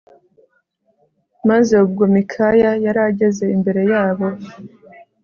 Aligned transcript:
maze 1.49 1.73
ubwo 1.85 2.03
Mikaya 2.13 2.71
yari 2.85 3.01
ageze 3.09 3.45
imbere 3.55 3.81
yabo 3.91 4.27